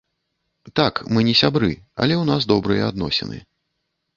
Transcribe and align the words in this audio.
Так, 0.79 1.01
мы 1.17 1.23
не 1.27 1.35
сябры, 1.41 1.69
але 2.01 2.15
ў 2.17 2.23
нас 2.33 2.49
добрыя 2.53 2.81
адносіны. 2.95 3.37